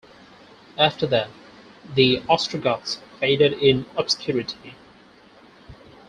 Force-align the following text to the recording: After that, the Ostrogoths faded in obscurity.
After 0.79 1.05
that, 1.05 1.29
the 1.93 2.23
Ostrogoths 2.27 2.99
faded 3.19 3.53
in 3.53 3.85
obscurity. 3.95 4.73